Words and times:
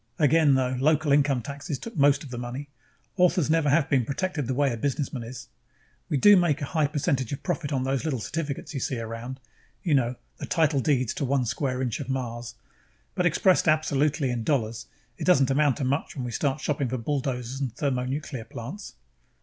Again, 0.17 0.55
though, 0.55 0.75
local 0.79 1.11
income 1.11 1.43
taxes 1.43 1.77
took 1.77 1.95
most 1.95 2.23
of 2.23 2.31
the 2.31 2.39
money; 2.39 2.69
authors 3.17 3.51
never 3.51 3.69
have 3.69 3.87
been 3.87 4.03
protected 4.03 4.47
the 4.47 4.55
way 4.55 4.73
a 4.73 4.77
businessman 4.77 5.21
is. 5.21 5.47
We 6.09 6.17
do 6.17 6.35
make 6.35 6.59
a 6.59 6.65
high 6.73 6.87
percentage 6.87 7.31
of 7.31 7.43
profit 7.43 7.71
on 7.71 7.83
those 7.83 8.03
little 8.03 8.19
certificates 8.19 8.73
you 8.73 8.79
see 8.79 8.97
around 8.99 9.39
you 9.83 9.93
know, 9.93 10.15
the 10.37 10.47
title 10.47 10.79
deeds 10.79 11.13
to 11.13 11.23
one 11.23 11.45
square 11.45 11.83
inch 11.83 11.99
of 11.99 12.09
Mars 12.09 12.55
but 13.13 13.27
expressed 13.27 13.67
absolutely, 13.67 14.31
in 14.31 14.43
dollars, 14.43 14.87
it 15.19 15.25
doesn't 15.25 15.51
amount 15.51 15.77
to 15.77 15.83
much 15.83 16.15
when 16.15 16.25
we 16.25 16.31
start 16.31 16.59
shopping 16.61 16.89
for 16.89 16.97
bulldozers 16.97 17.61
and 17.61 17.71
thermonuclear 17.75 18.45
power 18.45 18.51
plants." 18.53 18.95